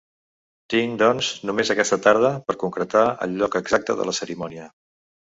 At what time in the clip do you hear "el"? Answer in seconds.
3.27-3.37